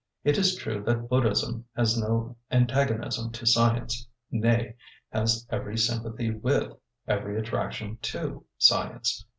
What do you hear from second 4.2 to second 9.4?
nay, has every sympathy with, every attraction to, science.